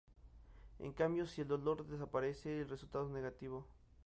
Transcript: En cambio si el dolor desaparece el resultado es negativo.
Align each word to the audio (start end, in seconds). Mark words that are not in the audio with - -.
En 0.79 0.93
cambio 0.93 1.27
si 1.27 1.41
el 1.41 1.47
dolor 1.47 1.85
desaparece 1.85 2.61
el 2.61 2.69
resultado 2.69 3.05
es 3.05 3.11
negativo. 3.11 3.67